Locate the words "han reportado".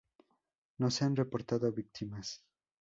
1.05-1.71